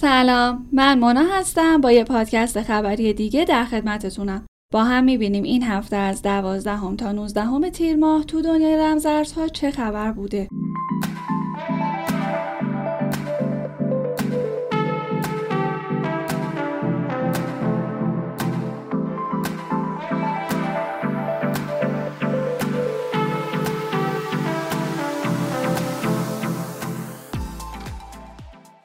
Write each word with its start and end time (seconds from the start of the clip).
سلام. 0.00 0.68
من 0.72 0.98
مونا 0.98 1.22
هستم 1.32 1.80
با 1.80 1.92
یه 1.92 2.04
پادکست 2.04 2.62
خبری 2.62 3.12
دیگه 3.12 3.44
در 3.44 3.64
خدمتتونم. 3.64 4.46
با 4.72 4.84
هم 4.84 5.04
می‌بینیم 5.04 5.42
این 5.42 5.62
هفته 5.62 5.96
از 5.96 6.22
دوازدهم 6.22 6.96
تا 6.96 7.12
نوزدهم 7.12 7.68
تیر 7.68 7.96
ماه 7.96 8.24
تو 8.24 8.42
دنیای 8.42 8.76
رمزارزها 8.76 9.48
چه 9.48 9.70
خبر 9.70 10.12
بوده. 10.12 10.48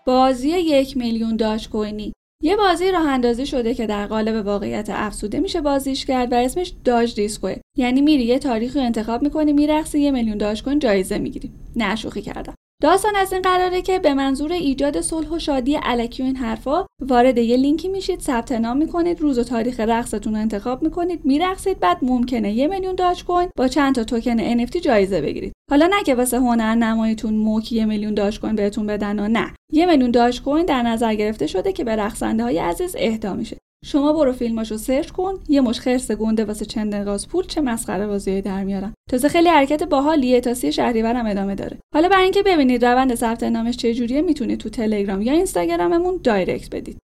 بازی 0.07 0.49
یک 0.49 0.97
میلیون 0.97 1.35
داش 1.35 1.69
کوینی 1.69 2.13
یه 2.43 2.55
بازی 2.55 2.91
راه 2.91 3.07
اندازی 3.07 3.45
شده 3.45 3.73
که 3.73 3.87
در 3.87 4.07
قالب 4.07 4.45
واقعیت 4.45 4.89
افسوده 4.89 5.39
میشه 5.39 5.61
بازیش 5.61 6.05
کرد 6.05 6.31
و 6.31 6.35
اسمش 6.35 6.73
داج 6.83 7.15
دیسکوه. 7.15 7.55
یعنی 7.77 8.01
میری 8.01 8.23
یه 8.23 8.39
تاریخی 8.39 8.79
انتخاب 8.79 9.21
می‌کنی 9.21 9.53
میرقصی 9.53 9.99
یه 9.99 10.11
میلیون 10.11 10.37
داش 10.37 10.63
کوین 10.63 10.79
جایزه 10.79 11.17
می‌گیری. 11.17 11.51
نه 11.75 11.95
شوخی 11.95 12.21
کردم. 12.21 12.55
داستان 12.81 13.15
از 13.15 13.33
این 13.33 13.41
قراره 13.41 13.81
که 13.81 13.99
به 13.99 14.13
منظور 14.13 14.51
ایجاد 14.51 15.01
صلح 15.01 15.29
و 15.29 15.39
شادی 15.39 15.79
الکی 15.83 16.23
و 16.23 16.25
این 16.25 16.35
حرفا 16.35 16.85
وارد 17.01 17.37
یه 17.37 17.57
لینکی 17.57 17.87
میشید 17.87 18.19
ثبت 18.19 18.51
نام 18.51 18.77
می‌کنید 18.77 19.21
روز 19.21 19.39
و 19.39 19.43
تاریخ 19.43 19.79
رقصتون 19.79 20.35
انتخاب 20.35 20.83
می‌کنید 20.83 21.25
میرقصید 21.25 21.79
بعد 21.79 21.97
ممکنه 22.01 22.53
یه 22.53 22.67
میلیون 22.67 22.95
داج 22.95 23.25
کوین 23.25 23.49
با 23.57 23.67
چند 23.67 23.95
تا 23.95 24.03
توکن 24.03 24.57
NFT 24.57 24.77
جایزه 24.77 25.21
بگیرید. 25.21 25.53
حالا 25.71 25.87
نه 25.87 26.03
که 26.03 26.15
واسه 26.15 26.37
هنر 26.37 26.75
نماییتون 26.75 27.33
موکی 27.33 27.75
یه 27.75 27.85
میلیون 27.85 28.13
داج 28.13 28.39
کوین 28.39 28.55
بهتون 28.55 28.87
بدن 28.87 29.19
و 29.19 29.27
نه. 29.27 29.53
یه 29.73 29.85
میلیون 29.85 30.11
داج 30.11 30.41
کوین 30.41 30.65
در 30.65 30.81
نظر 30.81 31.15
گرفته 31.15 31.47
شده 31.47 31.73
که 31.73 31.83
به 31.83 31.95
رقصنده 31.95 32.43
های 32.43 32.59
عزیز 32.59 32.95
اهدا 32.99 33.33
میشه. 33.33 33.57
شما 33.85 34.13
برو 34.13 34.33
فیلماشو 34.33 34.77
search 34.77 35.11
کن 35.11 35.39
یه 35.47 35.61
مش 35.61 35.79
خرس 35.79 36.11
گنده 36.11 36.45
واسه 36.45 36.65
چند 36.65 37.25
پول 37.25 37.45
چه 37.45 37.61
مسخره 37.61 38.07
بازی 38.07 38.41
در 38.41 38.63
میارن. 38.63 38.93
تازه 39.09 39.29
خیلی 39.29 39.49
حرکت 39.49 39.83
باحالیه 39.83 40.41
تا 40.41 40.53
سی 40.53 40.71
شهریور 40.71 41.13
هم 41.15 41.25
ادامه 41.25 41.55
داره. 41.55 41.77
حالا 41.93 42.09
برای 42.09 42.23
اینکه 42.23 42.43
ببینید 42.43 42.85
روند 42.85 43.15
ثبت 43.15 43.43
نامش 43.43 43.77
چجوریه 43.77 44.21
می‌تونید 44.21 44.59
تو 44.59 44.69
تلگرام 44.69 45.21
یا 45.21 45.33
اینستاگراممون 45.33 46.19
direct 46.23 46.75
بدید. 46.75 46.97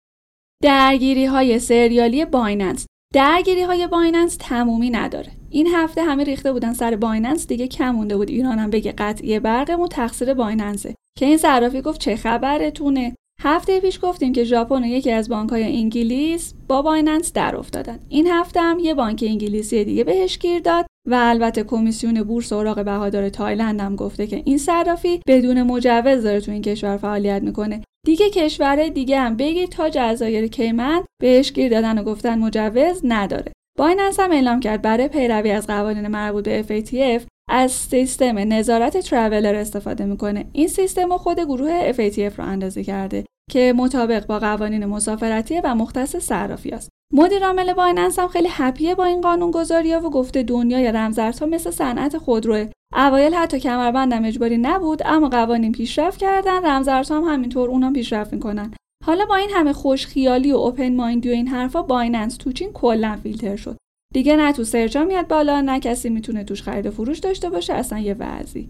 درگیری 0.63 1.25
های 1.25 1.59
سریالی 1.59 2.25
بایننس. 2.25 2.85
درگیری 3.13 3.61
های 3.61 3.88
بایننس 3.88 4.38
تمومی 4.39 4.89
نداره. 4.89 5.31
این 5.50 5.67
هفته 5.67 6.03
همه 6.03 6.23
ریخته 6.23 6.53
بودن 6.53 6.73
سر 6.73 6.95
بایننس 6.95 7.47
دیگه 7.47 7.67
کم 7.67 7.91
مونده 7.91 8.17
بود. 8.17 8.30
ایرانم 8.30 8.69
بگه 8.69 8.91
قطعی 8.91 9.39
برقمون 9.39 9.88
تقصیر 9.88 10.33
بایننسه. 10.33 10.95
که 11.17 11.25
این 11.25 11.38
صرافی 11.38 11.81
گفت 11.81 12.02
چه 12.02 12.16
خبرتونه؟ 12.16 13.16
هفته 13.41 13.79
پیش 13.79 13.99
گفتیم 14.01 14.33
که 14.33 14.43
ژاپن 14.43 14.83
یکی 14.83 15.11
از 15.11 15.29
بانکهای 15.29 15.63
انگلیس 15.63 16.53
با 16.67 16.81
بایننس 16.81 17.33
در 17.33 17.55
افتادن. 17.55 17.99
این 18.09 18.27
هفته 18.27 18.61
هم 18.61 18.79
یه 18.79 18.93
بانک 18.93 19.23
انگلیسی 19.27 19.83
دیگه 19.85 20.03
بهش 20.03 20.37
گیر 20.37 20.59
داد 20.59 20.85
و 21.07 21.17
البته 21.19 21.63
کمیسیون 21.63 22.23
بورس 22.23 22.53
اوراق 22.53 22.85
بهادار 22.85 23.29
تایلند 23.29 23.79
هم 23.79 23.95
گفته 23.95 24.27
که 24.27 24.41
این 24.45 24.57
صرافی 24.57 25.21
بدون 25.27 25.63
مجوز 25.63 26.23
داره 26.23 26.41
تو 26.41 26.51
این 26.51 26.61
کشور 26.61 26.97
فعالیت 26.97 27.43
می‌کنه. 27.43 27.81
دیگه 28.05 28.29
کشورهای 28.29 28.89
دیگه 28.89 29.19
هم 29.19 29.37
بگید 29.37 29.69
تا 29.69 29.89
جزایر 29.89 30.47
کیمن 30.47 31.03
بهش 31.21 31.53
گیر 31.53 31.71
دادن 31.71 31.99
و 31.99 32.03
گفتن 32.03 32.39
مجوز 32.39 33.01
نداره. 33.03 33.51
بایننس 33.77 34.19
هم 34.19 34.31
اعلام 34.31 34.59
کرد 34.59 34.81
برای 34.81 35.07
پیروی 35.07 35.51
از 35.51 35.67
قوانین 35.67 36.07
مربوط 36.07 36.49
به 36.49 36.63
FATF 36.63 37.23
از 37.49 37.71
سیستم 37.71 38.37
نظارت 38.37 38.97
Traveler 38.97 39.56
استفاده 39.55 40.05
می‌کنه. 40.05 40.45
این 40.53 40.67
سیستم 40.67 41.17
خود 41.17 41.39
گروه 41.39 41.91
FATF 41.91 42.35
راه‌اندازی 42.38 42.84
کرده. 42.83 43.25
که 43.49 43.73
مطابق 43.77 44.25
با 44.25 44.39
قوانین 44.39 44.85
مسافرتی 44.85 45.61
و 45.63 45.75
مختص 45.75 46.15
صرافی 46.15 46.71
است. 46.71 46.89
مدیر 47.13 47.45
عامل 47.45 47.73
بایننس 47.73 48.19
هم 48.19 48.27
خیلی 48.27 48.47
happy 48.51 48.88
ه 48.88 48.95
با 48.95 49.05
این 49.05 49.21
قانون 49.21 49.51
گذاری 49.51 49.95
و 49.95 50.09
گفته 50.09 50.43
دنیای 50.43 50.91
رمزارزها 50.91 51.45
مثل 51.45 51.71
صنعت 51.71 52.17
خودروه. 52.17 52.69
اوایل 52.95 53.33
حتی 53.33 53.59
کمربندم 53.59 54.25
اجباری 54.25 54.57
نبود 54.57 55.01
اما 55.05 55.29
قوانین 55.29 55.71
پیشرفت 55.71 56.19
کردن 56.19 56.65
رمزارزها 56.65 57.17
هم 57.17 57.33
همینطور 57.33 57.69
اونم 57.69 57.93
پیشرفت 57.93 58.33
می‌کنن. 58.33 58.73
حالا 59.05 59.25
با 59.25 59.35
این 59.35 59.49
همه 59.53 59.73
خوشخیالی 59.73 60.51
و 60.51 60.55
open 60.56 60.95
mind 60.95 61.23
ی 61.23 61.29
و 61.29 61.31
این 61.31 61.47
حرفا 61.47 61.81
بایننس 61.81 62.37
تو 62.38 62.49
چین 62.49 62.72
کلا 62.73 63.19
فیلتر 63.23 63.55
شد. 63.55 63.77
دیگه 64.13 64.35
نه 64.35 64.53
تو 64.53 64.63
search 64.63 64.98
ا 64.98 65.03
میاد 65.03 65.27
بالا 65.27 65.61
نه 65.61 65.79
کسی 65.79 66.09
می‌تونه 66.09 66.43
توش 66.43 66.61
خرید 66.61 66.85
و 66.85 66.91
فروش 66.91 67.19
داشته 67.19 67.49
باشه 67.49 67.73
اصلا 67.73 67.99
یه 67.99 68.16
وضعی. 68.19 68.69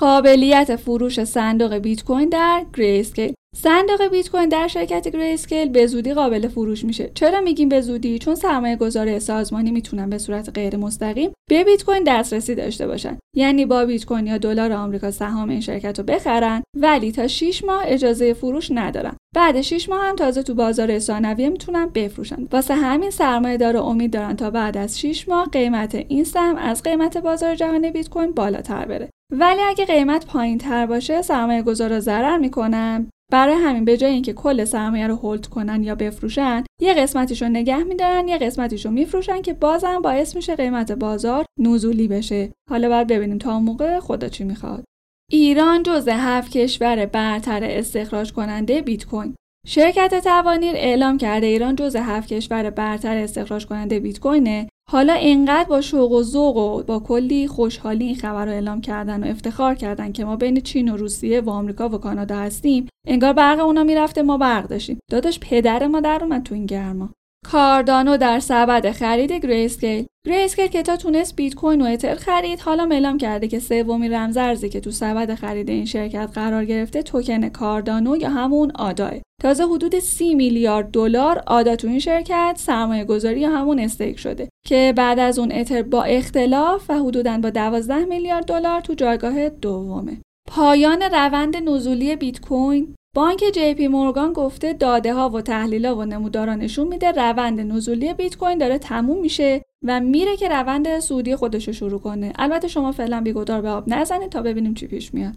قابلیت 0.00 0.76
فروش 0.76 1.24
صندوق 1.24 1.74
بیت 1.74 2.04
کوین 2.04 2.28
در 2.28 2.64
Grayscale 2.74 3.34
صندوق 3.56 4.08
بیت 4.10 4.30
کوین 4.30 4.48
در 4.48 4.68
شرکت 4.68 5.08
گریسکیل 5.08 5.68
به 5.68 5.86
زودی 5.86 6.14
قابل 6.14 6.48
فروش 6.48 6.84
میشه. 6.84 7.10
چرا 7.14 7.40
میگیم 7.40 7.68
به 7.68 7.80
زودی؟ 7.80 8.18
چون 8.18 8.34
سرمایه 8.34 8.76
گذار 8.76 9.18
سازمانی 9.18 9.70
می‌تونن 9.70 10.10
به 10.10 10.18
صورت 10.18 10.50
غیر 10.54 10.76
مستقیم 10.76 11.30
به 11.50 11.64
بیت 11.64 11.84
کوین 11.84 12.04
دسترسی 12.06 12.54
داشته 12.54 12.86
باشن. 12.86 13.18
یعنی 13.36 13.66
با 13.66 13.84
بیت 13.84 14.04
کوین 14.04 14.26
یا 14.26 14.38
دلار 14.38 14.72
آمریکا 14.72 15.10
سهام 15.10 15.48
این 15.48 15.60
شرکت 15.60 15.98
رو 15.98 16.04
بخرن 16.04 16.62
ولی 16.76 17.12
تا 17.12 17.26
6 17.26 17.64
ماه 17.64 17.82
اجازه 17.86 18.34
فروش 18.34 18.70
ندارن. 18.70 19.16
بعد 19.34 19.60
6 19.60 19.88
ماه 19.88 20.04
هم 20.04 20.16
تازه 20.16 20.42
تو 20.42 20.54
بازار 20.54 20.98
ثانویه 20.98 21.48
می‌تونن 21.48 21.86
بفروشن. 21.86 22.48
واسه 22.52 22.74
همین 22.74 23.10
سرمایه 23.10 23.56
دار 23.56 23.76
امید 23.76 24.12
دارن 24.12 24.36
تا 24.36 24.50
بعد 24.50 24.76
از 24.76 25.00
6 25.00 25.28
ماه 25.28 25.48
قیمت 25.52 25.94
این 25.94 26.24
سهم 26.24 26.56
از 26.56 26.82
قیمت 26.82 27.16
بازار 27.16 27.54
جهانی 27.54 27.90
بیت 27.90 28.08
کوین 28.08 28.32
بالاتر 28.32 28.84
بره. 28.84 29.10
ولی 29.32 29.60
اگه 29.68 29.84
قیمت 29.84 30.26
پایین 30.26 30.58
تر 30.58 30.86
باشه 30.86 31.22
سرمایه 31.22 31.62
گذارا 31.62 32.00
ضرر 32.00 32.38
می‌کنن. 32.38 33.10
برای 33.32 33.54
همین 33.54 33.84
به 33.84 33.96
جای 33.96 34.12
اینکه 34.12 34.32
کل 34.32 34.64
سرمایه 34.64 35.06
رو 35.06 35.16
هولد 35.16 35.46
کنن 35.46 35.82
یا 35.82 35.94
بفروشن 35.94 36.64
یه 36.80 36.94
قسمتیشو 36.94 37.48
نگه 37.48 37.84
میدارن 37.84 38.28
یه 38.28 38.38
قسمتیشو 38.38 38.90
میفروشن 38.90 39.42
که 39.42 39.52
بازم 39.52 40.02
باعث 40.02 40.36
میشه 40.36 40.56
قیمت 40.56 40.92
بازار 40.92 41.44
نزولی 41.60 42.08
بشه. 42.08 42.52
حالا 42.70 42.88
باید 42.88 43.06
ببینیم 43.06 43.38
تا 43.38 43.54
اون 43.54 43.62
موقع 43.62 44.00
خدا 44.00 44.28
چی 44.28 44.44
می‌خواد. 44.44 44.84
ایران 45.30 45.82
جزء 45.82 46.12
هفت 46.12 46.50
کشور 46.50 47.06
برتر 47.06 47.64
استخراج 47.64 48.32
کننده 48.32 48.80
بیت 48.82 49.06
کوین. 49.06 49.34
شرکت 49.66 50.20
توانیر 50.24 50.74
اعلام 50.74 51.18
کرده 51.18 51.46
ایران 51.46 51.76
جزء 51.76 52.00
هفت 52.00 52.28
کشور 52.28 52.70
برتر 52.70 53.16
استخراج 53.16 53.66
کننده 53.66 54.00
بیت 54.00 54.20
کوینه. 54.20 54.68
حالا 54.90 55.12
اینقدر 55.12 55.68
با 55.68 55.80
شوق 55.80 56.12
و 56.12 56.22
ذوق 56.22 56.56
و 56.56 56.82
با 56.82 57.00
کلی 57.00 57.48
خوشحالی 57.48 58.04
این 58.04 58.16
خبر 58.16 58.44
رو 58.44 58.52
اعلام 58.52 58.80
کردن 58.80 59.24
و 59.24 59.26
افتخار 59.26 59.74
کردن 59.74 60.12
که 60.12 60.24
ما 60.24 60.36
بین 60.36 60.60
چین 60.60 60.88
و 60.88 60.96
روسیه 60.96 61.40
و 61.40 61.50
آمریکا 61.50 61.88
و 61.88 61.98
کانادا 61.98 62.36
هستیم 62.36 62.88
انگار 63.06 63.32
برق 63.32 63.60
اونا 63.60 63.84
می‌رفته 63.84 64.22
ما 64.22 64.38
برق 64.38 64.68
داشتیم. 64.68 64.98
داداش 65.10 65.38
پدر 65.40 65.86
ما 65.86 66.00
در 66.00 66.18
اومد 66.22 66.42
تو 66.42 66.54
این 66.54 66.66
گرما. 66.66 67.10
کاردانو 67.46 68.16
در 68.16 68.40
سبد 68.40 68.90
خرید 68.90 69.32
Grayscale. 69.32 70.06
Grayscale 70.26 70.66
که 70.66 70.82
تا 70.82 70.96
تونست 70.96 71.36
بیت 71.36 71.54
کوین 71.54 71.82
و 71.82 71.84
اتر 71.84 72.14
خرید 72.14 72.60
حالا 72.60 72.88
اعلام 72.90 73.18
کرده 73.18 73.48
که 73.48 73.58
سومین 73.58 74.12
رمزارزی 74.12 74.68
که 74.68 74.80
تو 74.80 74.90
سبد 74.90 75.34
خرید 75.34 75.70
این 75.70 75.84
شرکت 75.84 76.30
قرار 76.34 76.64
گرفته 76.64 77.02
توکن 77.02 77.48
کاردانو 77.48 78.16
یا 78.16 78.30
همون 78.30 78.72
ADA 78.74 79.03
ه 79.03 79.12
تازه 79.42 79.64
حدود 79.64 79.98
30 79.98 80.34
میلیارد 80.34 80.90
دلار 80.90 81.42
آدا 81.46 81.76
تو 81.76 81.88
این 81.88 81.98
شرکت 81.98 82.54
سرمایه 82.58 83.04
گذاری 83.04 83.40
یا 83.40 83.50
همون 83.50 83.78
استیک 83.78 84.18
شده. 84.18 84.48
که 84.68 84.92
بعد 84.96 85.18
از 85.18 85.38
اون 85.38 85.52
اتر 85.52 85.82
با 85.82 86.02
اختلاف 86.02 86.90
و 86.90 86.98
حدودا 86.98 87.38
با 87.38 87.50
12 87.50 88.04
میلیارد 88.04 88.44
دلار 88.44 88.80
تو 88.80 88.94
جایگاه 88.94 89.48
دومه. 89.48 90.18
پایان 90.48 91.02
روند 91.02 91.56
نزولی 91.56 92.16
بیت 92.16 92.40
کوین 92.40 92.94
بانک 93.16 93.44
جی 93.54 93.74
پی 93.74 93.88
مورگان 93.88 94.32
گفته 94.32 94.72
داده 94.72 95.14
ها 95.14 95.28
و 95.28 95.40
تحلیل 95.40 95.86
ها 95.86 95.96
و 95.96 96.04
نمودارا 96.04 96.54
نشون 96.54 96.88
میده 96.88 97.10
روند 97.10 97.60
نزولی 97.60 98.14
بیت 98.14 98.36
کوین 98.36 98.58
داره 98.58 98.78
تموم 98.78 99.20
میشه 99.20 99.62
و 99.84 100.00
میره 100.00 100.36
که 100.36 100.48
روند 100.48 100.98
سعودی 100.98 101.36
خودش 101.36 101.66
رو 101.66 101.72
شروع 101.72 102.00
کنه. 102.00 102.32
البته 102.38 102.68
شما 102.68 102.92
فعلا 102.92 103.20
بیگدار 103.20 103.62
به 103.62 103.68
آب 103.68 103.84
نزنید 103.86 104.30
تا 104.30 104.42
ببینیم 104.42 104.74
چی 104.74 104.86
پیش 104.86 105.14
میاد. 105.14 105.34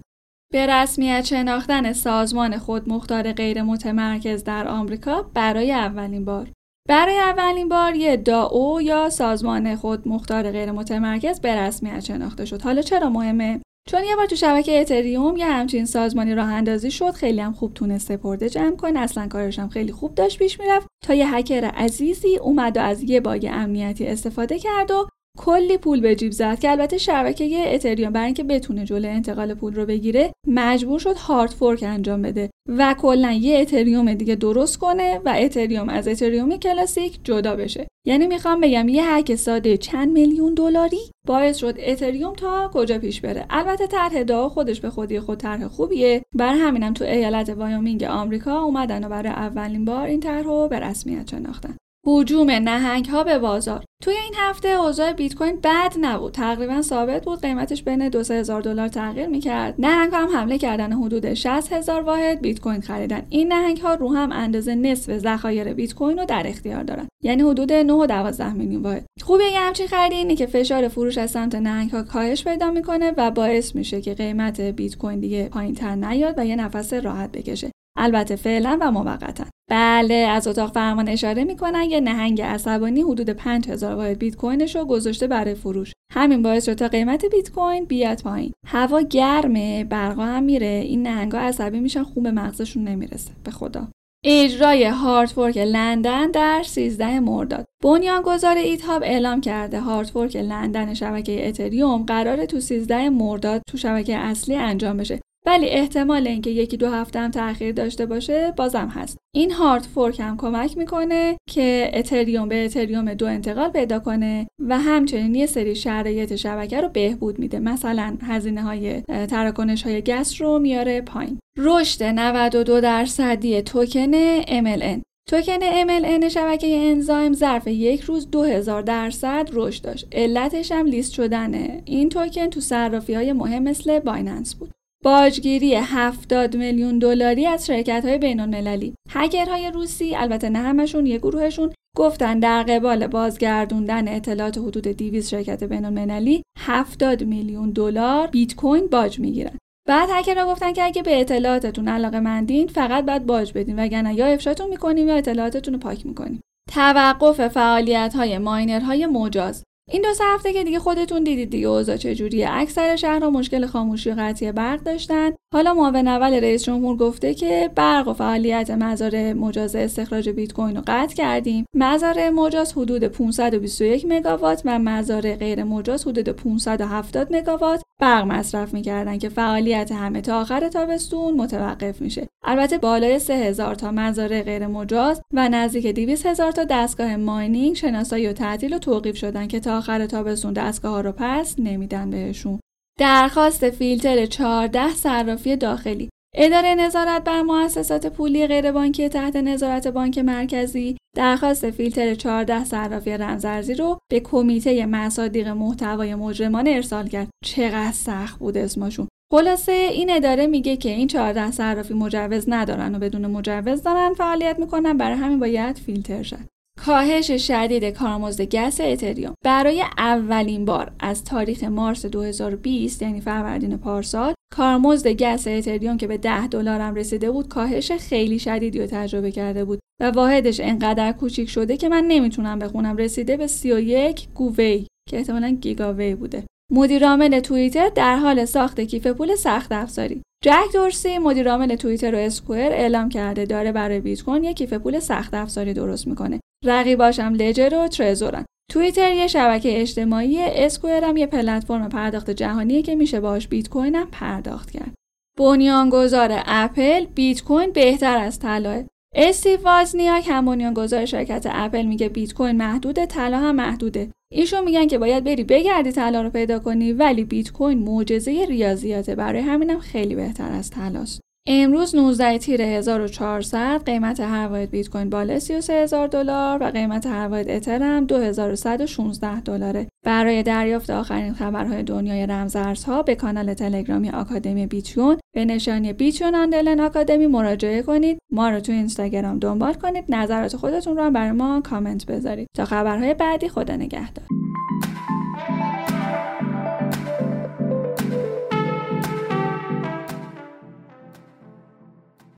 به 0.54 0.68
رسمیت 0.68 1.26
شناختن 1.26 1.94
سازمان 1.94 2.58
خودمختار 2.58 3.32
غیر 3.32 3.62
متمرکز 3.62 4.44
در 4.44 4.68
آمریکا 4.68 5.22
برای 5.34 5.72
اولین 5.72 6.26
بار. 6.26 6.48
برای 6.90 7.20
اولین 7.20 7.70
بار 7.70 7.96
یه 7.96 8.18
داو 8.18 8.82
یا 8.82 9.10
سازمان 9.10 9.76
خودمختار 9.76 10.52
غیر 10.52 10.72
متمرکز 10.72 11.42
به 11.42 11.56
رسمیت 11.56 12.00
شناخته 12.00 12.46
شد. 12.46 12.62
حالا 12.62 12.82
چرا 12.82 13.10
مهمه؟ 13.10 13.62
چون 13.90 14.04
یه 14.04 14.16
بار 14.16 14.26
تو 14.26 14.36
شبکه 14.36 14.82
اتریوم 14.82 15.38
یه 15.38 15.46
همچین 15.46 15.86
سازمانی 15.86 16.36
راه 16.36 16.48
اندازی 16.50 16.92
شد 16.92 17.12
خیلی 17.12 17.42
هم 17.42 17.54
خوب 17.54 17.74
تونست 17.74 18.08
سپرده 18.08 18.50
جمع 18.50 18.76
کنه. 18.76 19.00
اصلا 19.00 19.28
کارش 19.28 19.60
هم 19.60 19.70
خیلی 19.70 19.92
خوب 19.92 20.16
داشت 20.16 20.40
پیش 20.40 20.60
می‌رفت 20.60 20.88
تا 21.06 21.14
یه 21.14 21.36
هکر 21.36 21.66
عزیزی 21.66 22.38
اومد 22.38 22.78
و 22.78 22.80
از 22.80 23.04
یه 23.04 23.20
باگ 23.20 23.50
امنیتی 23.52 24.08
استفاده 24.08 24.60
کرد 24.60 24.92
و 24.92 25.08
کلی 25.38 25.78
پول 25.78 26.02
به 26.02 26.16
جیب 26.16 26.32
زد 26.32 26.60
که 26.60 26.72
البته 26.72 26.98
شبکه 26.98 27.76
اتریوم 27.76 28.14
برای 28.14 28.26
اینکه 28.26 28.44
بتونه 28.44 28.86
جلو 28.86 29.08
انتقال 29.08 29.54
پول 29.54 29.76
رو 29.76 29.86
بگیره 29.86 30.32
مجبور 30.48 31.00
شد 31.00 31.18
هارد 31.18 31.50
فورک 31.50 31.84
انجام 31.84 32.22
بده 32.22 32.50
و 32.68 32.96
کلا 33.00 33.32
یه 33.32 33.60
اتریوم 33.60 34.14
دیگه 34.14 34.36
درست 34.36 34.78
کنه 34.78 35.22
و 35.26 35.34
اتریوم 35.38 35.90
از 35.90 36.08
اتریوم 36.08 36.58
کلاسیک 36.58 37.20
جدا 37.24 37.56
بشه. 37.56 37.88
یعنی 38.08 38.28
می‌خوام 38.28 38.62
بگم 38.62 38.90
یه 38.90 39.14
هک 39.14 39.36
ساده 39.36 39.78
چند 39.78 40.12
میلیون 40.12 40.54
دلاری 40.54 41.12
باعث 41.28 41.58
شد 41.58 41.76
اتریوم 41.80 42.34
تا 42.34 42.72
کجا 42.74 42.98
پیش 42.98 43.22
بره. 43.22 43.46
البته 43.50 43.88
طرح 43.88 44.24
DAO 44.24 44.50
خودش 44.50 44.82
به 44.82 44.90
خودی 44.90 45.20
خود 45.20 45.38
طرح 45.38 45.68
خوبیه. 45.68 46.24
برای 46.36 46.54
همینم 46.54 46.94
تو 46.94 47.04
ایالت 47.06 47.50
وایومینگ 47.50 48.04
آمریکا 48.04 48.62
اومدن 48.62 49.04
و 49.04 49.10
برای 49.10 49.32
اولین 49.32 49.86
بار 49.86 50.08
این 50.08 50.20
طرح 50.20 50.44
رو 50.44 50.68
به 50.68 50.80
رسمیت 50.80 51.30
شناختن. 51.30 51.78
هجوم 52.08 52.52
نهنگ 52.52 53.06
ها 53.06 53.24
به 53.24 53.40
بازار. 53.40 53.84
توی 54.04 54.14
این 54.14 54.34
هفته 54.38 54.68
اوضاع 54.68 55.14
بیت 55.14 55.36
کوین 55.36 55.60
بد 55.64 55.94
نبود. 56.02 56.34
تقریبا 56.34 56.82
ثابت 56.82 57.26
بود 57.26 57.42
قیمتش 57.42 57.84
بین 57.84 58.10
دو 58.10 58.20
هزار 58.20 58.62
دلار 58.62 58.88
تغییر 58.88 59.28
می‌کرد. 59.28 59.76
نهنگ 59.80 60.12
هم 60.14 60.28
حمله 60.28 60.58
کردن 60.58 60.94
حدود 60.94 61.34
60 61.34 61.74
هزار 61.74 62.02
واحد. 62.02 62.42
بیت 62.42 62.60
کوین 62.60 62.82
خریدن 62.82 63.22
این 63.30 63.48
نهنگ 63.48 63.78
ها 63.78 63.94
رو 63.94 64.14
هم 64.14 64.32
اندازه 64.32 64.76
نصف 64.76 65.18
ذخایر 65.18 65.74
بیت 65.74 65.94
کوین 65.94 66.18
رو 66.18 66.26
در 66.26 66.44
اختیار 66.46 66.84
دارن. 66.84 67.08
یعنی 67.24 67.44
حدود 67.44 67.74
9 67.74 67.94
و 67.94 68.06
12 68.06 68.54
میلیون 68.54 68.84
واحد. 68.84 69.06
خوبه 69.22 69.44
یه 69.44 69.60
همچین 69.60 69.88
خرید 69.88 70.14
اینه 70.14 70.36
که 70.36 70.46
فشار 70.46 70.88
فروش 70.88 71.18
از 71.18 71.32
سمت 71.32 71.56
نهنگ 71.56 71.92
ها 71.92 72.04
کاهش 72.04 72.44
پیدا 72.44 72.72
می‌کنه 72.72 73.14
و 73.18 73.32
باعث 73.32 73.76
میشه 73.76 74.02
که 74.02 74.14
قیمت 74.14 74.62
بیت 74.62 74.98
کوین 74.98 75.20
دیگه 75.20 75.50
پایین 75.50 75.76
تر 75.76 75.96
نیاد 75.96 76.34
و 76.38 76.46
یه 76.46 76.56
نفس 76.56 76.94
راحت 76.94 77.32
بکشه. 77.32 77.72
البته 77.98 78.36
فعلا 78.36 78.78
و 78.82 78.92
موقتا. 78.92 79.46
بله 79.72 80.14
از 80.16 80.48
اتاق 80.48 80.74
فرمان 80.74 81.10
اشاره 81.10 81.44
می‌کنن 81.44 81.84
یه 81.84 82.00
نهنگ 82.00 82.42
عصبانی 82.42 83.02
حدود 83.02 83.30
5000 83.30 83.96
واحد 83.96 84.20
بیت 84.20 84.36
کوینش 84.36 84.76
رو 84.76 84.86
گذاشته 84.86 85.28
برای 85.28 85.56
فروش. 85.56 85.94
همین 86.14 86.42
باعث 86.42 86.66
شد 86.66 86.74
تا 86.74 86.88
قیمت 86.88 87.26
بیت 87.26 87.52
کوین 87.52 87.86
بیاد 87.86 88.22
پایین. 88.22 88.54
هوا 88.68 89.02
گرمه 89.02 89.84
برقا 89.84 90.24
هم 90.24 90.44
میره. 90.44 90.82
این 90.86 91.04
نهنگا 91.04 91.40
عصبی 91.40 91.80
میشن 91.80 92.04
خوب 92.04 92.28
مغزشون 92.28 92.84
نمی‌رسه. 92.84 93.32
به 93.44 93.52
خدا. 93.52 93.88
اجرای 94.26 94.84
هارتفورک 94.84 95.58
لندن 95.58 96.32
در 96.32 96.64
13 96.64 97.20
مرداد. 97.20 97.66
بنیانگذار 97.84 98.58
ایتهاب 98.58 99.04
اعلام 99.04 99.42
کرده 99.42 99.80
هارتفورک 99.80 100.36
لندن 100.36 100.94
شبکه 100.94 101.48
اتریوم 101.48 102.04
قرار 102.04 102.46
تو 102.46 102.60
13 102.60 103.10
مرداد 103.10 103.62
تو 103.70 103.78
شبکه 103.78 104.18
اصلی 104.18 104.56
انجام 104.56 104.98
بشه. 104.98 105.20
ولی 105.46 105.70
احتمال 105.70 106.28
اینکه 106.28 106.50
یکی 106.50 106.78
دو 106.78 106.90
هفته 106.90 107.20
هم 107.20 107.32
تاخیر 107.32 107.72
داشته 107.72 108.06
باشه 108.06 108.54
بازم 108.58 108.88
هست. 108.88 109.18
این 109.36 109.52
hard 109.52 109.84
fork 109.84 110.20
هم 110.20 110.38
کمک 110.38 110.78
می‌کنه 110.78 111.38
که 111.50 111.92
اتریوم 111.94 112.50
به 112.50 112.66
اتریوم 112.66 113.14
دو 113.14 113.26
انتقال 113.26 113.70
پیدا 113.70 114.00
کنه 114.00 114.48
و 114.60 114.80
همچنین 114.80 115.36
یه 115.36 115.46
سری 115.46 115.76
شرایط 115.76 116.36
شبکه 116.36 116.82
رو 116.82 116.90
بهبود 116.90 117.40
میده. 117.40 117.60
مثلا 117.60 118.18
هزینه 118.22 118.62
های 118.62 119.02
تراکنش 119.02 119.84
های 119.84 120.02
gas 120.02 120.42
رو 120.42 120.60
میاره 120.60 121.02
پایین. 121.02 121.40
رشد 121.58 122.04
92 122.04 122.82
درصدی 122.82 123.62
توکن 123.62 124.42
MLN 124.42 125.02
توکن 125.30 125.60
MLN 125.60 126.28
شبکه 126.28 126.78
Enzyme 126.78 127.34
ظرف 127.34 127.68
یک 127.68 128.02
روز 128.02 128.32
2000 128.32 128.82
درصد 128.82 129.50
رشد 129.54 129.84
داشت. 129.84 130.08
علتش 130.12 130.72
هم 130.72 130.86
لیست 130.86 131.14
شدنه 131.14 131.82
این 131.86 132.10
توکن 132.10 132.48
تو 132.48 132.60
صرافی 132.60 133.14
های 133.14 133.34
مهم 133.34 133.64
مثل 133.64 134.00
بایننس 134.00 134.56
بود. 134.56 134.72
باجگیری 135.04 135.76
70 135.76 136.56
میلیون 136.58 137.00
دلاری 137.00 137.46
از 137.48 137.66
شرکت 137.66 138.06
های 138.06 138.18
بین 138.18 138.40
المللی 138.40 138.96
هکرهای 139.10 139.72
روسی 139.72 140.16
البته 140.16 140.50
نه 140.50 140.60
همشون 140.60 141.06
یه 141.06 141.18
گروهشون 141.18 141.74
گفتن 141.98 142.40
در 142.40 142.64
قبال 142.64 143.08
بازگردوندن 143.08 144.08
اطلاعات 144.08 144.58
حدود 144.58 144.88
200 144.88 145.30
شرکت 145.30 145.64
بین 145.64 145.86
المللی 145.86 146.44
70 146.60 147.24
میلیون 147.24 147.70
دلار 147.70 148.28
بیت 148.28 148.56
کوین 148.56 148.88
باج 148.88 149.20
می‌گیرن. 149.20 149.58
بعد 149.88 150.10
هکرها 150.12 150.52
گفتن 150.52 150.74
که 150.74 150.84
اگه 150.84 151.02
به 151.02 151.22
اطلاعاتتون 151.22 151.88
علاقه 151.88 152.20
مندین 152.20 152.68
فقط 152.68 153.06
باید 153.06 153.26
باج 153.26 153.54
بدین 153.56 153.80
وگرنه 153.80 154.16
یا 154.16 154.26
افشاتون 154.26 154.70
می‌کنیم 154.70 155.08
یا 155.08 155.16
اطلاعاتتون 155.16 155.74
رو 155.74 155.80
پاک 155.80 156.06
می‌کنیم. 156.06 156.42
توقف 156.72 157.48
فعالیت 157.48 158.14
های 158.16 158.38
ماینرهای 158.38 159.06
مجاز. 159.06 159.64
این 159.94 160.02
دو 160.02 160.14
سه 160.14 160.24
هفته 160.28 160.54
که 160.54 160.64
دیگه 160.64 160.80
خودتون 160.80 161.24
دیدید 161.24 161.50
دیگه 161.50 161.68
اوضاع 161.68 161.98
چجوریه 161.98 162.48
اکثر 162.52 162.96
شهرها 162.96 163.30
مشکل 163.30 163.66
خاموشی 163.66 164.12
و 164.12 164.16
قطعی 164.18 164.52
برق 164.52 164.84
داشتن. 164.84 165.32
حالا 165.54 165.74
معاون 165.74 166.08
اول 166.08 166.34
رئیس 166.34 166.64
جمهور 166.64 166.98
گفته 166.98 167.34
که 167.34 167.70
برق 167.76 168.08
و 168.08 168.14
فعالیت 168.14 168.72
مزار 168.72 169.34
مجاز 169.34 169.76
استخراج 169.76 170.30
بیت 170.30 170.54
کوین 170.54 170.76
رو 170.76 170.82
قطع 170.88 171.16
کردیم. 171.16 171.66
مزار 171.76 172.30
مجاز 172.30 172.74
حدود 172.74 173.04
521 173.04 174.06
مگاوات 174.10 174.62
و 174.66 174.80
مزار 174.80 175.36
غیر 175.36 175.64
مجاز 175.64 176.08
حدود 176.08 176.30
570 176.30 177.36
مگاوات 177.36 177.84
برق 178.02 178.26
مصرف 178.26 178.74
می‌کردن 178.74 179.18
که 179.18 179.30
فعالیت 179.30 179.92
همه 179.92 180.22
تا 180.22 180.42
آخر 180.42 180.70
تابستون 180.70 181.34
متوقف 181.34 182.02
میشه. 182.02 182.28
البته 182.44 182.78
بالای 182.78 183.20
3000 183.20 183.76
تا 183.76 183.92
مزارع 183.92 184.42
غیر 184.42 184.68
مجاز 184.68 185.22
و 185.34 185.50
نزدیک 185.50 185.88
200 185.88 186.26
هزار 186.26 186.52
تا 186.52 186.64
دستگاه 186.64 187.16
ماینینگ 187.16 187.76
شناسایی 187.76 188.28
و 188.28 188.34
تعطیل 188.34 188.74
و 188.74 188.80
توقیف 188.80 189.18
شدن 189.18 189.48
که 189.48 189.60
تا 189.60 189.78
آخر 189.78 190.06
تابستون 190.06 190.54
دستگاه 190.54 190.92
ها 190.92 191.02
رو 191.02 191.12
پس 191.18 191.56
نمیدن 191.60 192.10
بهشون. 192.10 192.60
درخواست 193.00 193.70
فیلتر 193.70 194.26
14 194.26 194.90
صرافی 194.90 195.56
داخلی. 195.56 196.10
اداره 196.36 196.76
نظارت 196.76 197.24
بر 197.24 197.42
مؤسسات 197.42 198.08
پولی 198.08 198.48
غیربانکی 198.48 199.10
تحت 199.10 199.36
نظارت 199.36 199.88
بانک 199.88 200.18
مرکزی 200.18 200.98
درخواست 201.16 201.72
فیلتر 201.72 202.16
14 202.16 202.66
صرافی 202.66 203.12
رمزارزی 203.12 203.74
رو 203.74 203.98
به 204.12 204.20
کمیته 204.20 204.86
مصادیق 204.86 205.48
محتوای 205.48 206.16
مجرمانه 206.16 206.70
ارسال 206.70 207.08
کرد. 207.08 207.28
چقدر 207.46 207.92
سخت 207.92 208.40
بود 208.40 208.58
اسمشون. 208.58 209.08
خلاصه 209.32 209.72
این 209.72 210.10
اداره 210.12 210.48
میگه 210.48 210.78
که 210.78 210.90
این 210.90 211.08
14 211.08 211.52
صرافی 211.52 211.94
مجوز 211.94 212.46
ندارن 212.48 212.96
و 212.96 213.00
بدون 213.00 213.28
مجوز 213.28 213.84
دارن 213.84 214.14
فعالیت 214.14 214.60
می‌کنن. 214.60 214.98
برای 214.98 215.18
همین 215.18 215.40
باید 215.40 215.78
فیلتر 215.78 216.24
شد. 216.24 216.38
کاهش 216.86 217.32
شدید 217.32 217.84
کارمزد 217.84 218.56
گس 218.56 218.82
اتریوم. 218.82 219.34
برای 219.46 219.84
اولین 219.98 220.66
بار 220.66 220.92
از 221.00 221.24
تاریخ 221.24 221.64
مارس 221.64 222.06
2020 222.06 223.02
یعنی 223.02 223.22
فروردین 223.22 223.78
پارسال 223.78 224.34
کارمزد 224.54 225.08
گس 225.08 225.48
اتریوم 225.48 225.98
که 225.98 226.08
به 226.08 226.18
10 226.18 226.48
دلار 226.48 226.82
هم 226.82 226.96
رسیده 226.96 227.32
بود 227.32 227.48
کاهش 227.48 227.92
خیلی 227.92 228.40
شدیدی 228.40 228.80
رو 228.80 228.86
تجربه 228.86 229.32
کرده 229.32 229.66
بود 229.66 229.80
و 230.02 230.12
واحدش 230.12 230.60
انقدر 230.60 231.12
کوچیک 231.12 231.50
شده 231.50 231.78
که 231.78 231.90
من 231.90 232.04
نمی‌تونم 232.08 232.60
بخونم 232.60 232.98
رسیده 232.98 233.38
به 233.38 233.48
31 233.48 234.28
گووی 234.34 234.88
که 235.10 235.18
احتمالا 235.18 235.50
گیگاوی 235.50 236.16
بوده. 236.16 236.44
مدیرعامل 236.74 237.40
توییتر 237.40 237.90
در 237.90 238.16
حال 238.16 238.46
ساخت 238.46 238.80
کیف 238.80 239.08
پول 239.08 239.36
سخت 239.36 239.72
افزاری. 239.72 240.22
جک 240.44 240.74
دورسی 240.74 241.18
مدیرعامل 241.18 241.76
توییتر 241.76 242.16
و 242.16 242.18
اسکوئر 242.18 242.72
اعلام 242.72 243.10
کرده 243.10 243.46
داره 243.46 243.72
برای 243.72 244.00
بیت 244.00 244.24
کوین 244.24 244.44
یک 244.44 244.58
کیف 244.58 244.74
پول 244.74 245.00
سخت 245.00 245.34
افزاری 245.34 245.74
درست 245.74 246.08
می‌کنه. 246.08 246.40
رقیباشم 246.66 247.34
Ledger 247.34 247.76
و 247.76 247.88
Trezor 247.88 248.37
ن 248.37 248.46
توییتر 248.72 249.14
یه 249.14 249.28
شبکه 249.28 249.82
اجتماعی 249.82 250.38
Square 250.42 251.04
هم 251.04 251.18
یه 251.18 251.26
پلتفرم 251.26 251.90
پرداخت 251.90 252.30
جهانیه 252.30 252.82
که 252.82 252.96
میشه 252.96 253.20
باش 253.20 253.48
بیت 253.48 253.70
کوین 253.70 253.96
هم 253.96 254.08
پرداخت 254.12 254.72
کرد. 254.72 254.94
بنیانگذار 255.40 256.30
اپل 256.46 257.06
بیت 257.06 257.44
کوین 257.44 257.72
بهتر 257.72 258.18
از 258.18 258.40
طلاه 258.40 258.84
استیو 259.16 259.60
وازنیاک 259.64 260.28
هم 260.28 260.46
بنیانگذار 260.46 261.06
شرکت 261.06 261.48
اپل 261.50 261.86
میگه 261.86 262.10
بیت 262.10 262.34
کوین 262.34 262.58
محدوده 262.58 263.06
طلا 263.06 263.40
هم 263.40 263.56
محدوده. 263.56 264.12
ایشون 264.32 264.64
میگن 264.64 264.88
که 264.88 264.98
باید 264.98 265.24
بری 265.24 265.44
بگردی 265.44 265.92
طلا 265.92 266.22
رو 266.22 266.30
پیدا 266.30 266.60
کنی 266.60 266.94
ولی 266.94 267.24
بیت 267.24 267.52
کوین 267.52 267.80
معجزه 267.80 268.46
ریاضیاته. 268.50 269.16
برای 269.16 269.42
همینم 269.42 269.80
خیلی 269.80 270.16
بهتر 270.16 270.52
از 270.52 270.70
طلاست 270.70 271.22
امروز 271.48 271.96
19 271.96 272.38
تیر 272.38 272.62
1400 272.62 273.82
قیمت 273.86 274.20
هر 274.20 274.66
بیت 274.66 274.90
کوین 274.90 275.10
بالا 275.10 275.40
33000 275.40 276.08
دلار 276.08 276.64
و 276.64 276.66
قیمت 276.66 277.06
هر 277.06 277.28
واحد 277.28 277.50
اتر 277.50 277.84
هم 277.84 278.06
2116 278.06 279.42
دلاره. 279.42 279.88
برای 280.06 280.44
دریافت 280.44 280.90
آخرین 280.90 281.34
خبرهای 281.34 281.84
دنیای 281.84 282.28
رمزارزها 282.28 283.04
به 283.04 283.16
کانال 283.16 283.54
تلگرامی 283.54 284.10
آکادمی 284.10 284.68
بیتیون 284.68 285.18
به 285.36 285.46
نشانی 285.46 285.94
بیتیون 285.94 286.36
underline 286.36 286.80
آکادمی 286.80 287.28
مراجعه 287.28 287.82
کنید. 287.82 288.20
ما 288.32 288.50
رو 288.50 288.60
تو 288.60 288.72
اینستاگرام 288.72 289.40
دنبال 289.40 289.74
کنید. 289.74 290.06
نظرات 290.10 290.56
خودتون 290.56 290.98
رو 290.98 291.04
هم 291.04 291.14
برای 291.14 291.32
ما 291.32 291.62
کامنت 291.62 292.06
بذارید. 292.06 292.48
تا 292.56 292.66
خبرهای 292.66 293.14
بعدی 293.14 293.50
خدا 293.50 293.76
نگهدار. 293.76 294.26